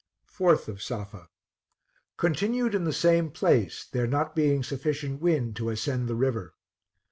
4th 0.27 0.67
of 0.67 0.81
Safa. 0.81 1.29
Continued 2.17 2.73
in 2.73 2.85
the 2.85 2.91
same 2.91 3.29
place, 3.29 3.85
there 3.85 4.07
not 4.07 4.35
being 4.35 4.63
sufficient 4.63 5.21
wind 5.21 5.55
to 5.57 5.69
ascend 5.69 6.07
the 6.07 6.15
river. 6.15 6.55